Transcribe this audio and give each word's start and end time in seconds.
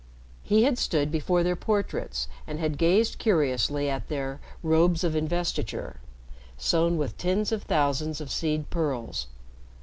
He 0.41 0.63
had 0.63 0.79
stood 0.79 1.11
before 1.11 1.43
their 1.43 1.55
portraits 1.55 2.27
and 2.47 2.57
had 2.57 2.79
gazed 2.79 3.19
curiously 3.19 3.87
at 3.87 4.07
their 4.07 4.39
"Robes 4.63 5.03
of 5.03 5.15
Investiture," 5.15 5.99
sewn 6.57 6.97
with 6.97 7.19
tens 7.19 7.51
of 7.51 7.61
thousands 7.61 8.19
of 8.19 8.31
seed 8.31 8.71
pearls. 8.71 9.27